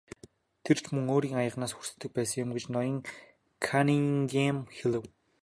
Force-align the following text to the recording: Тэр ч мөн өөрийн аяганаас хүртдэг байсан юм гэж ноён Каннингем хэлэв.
Тэр 0.63 0.77
ч 0.83 0.85
мөн 0.93 1.05
өөрийн 1.13 1.39
аяганаас 1.41 1.73
хүртдэг 1.75 2.11
байсан 2.15 2.41
юм 2.43 2.49
гэж 2.55 2.65
ноён 2.73 2.97
Каннингем 3.65 4.57
хэлэв. 4.77 5.03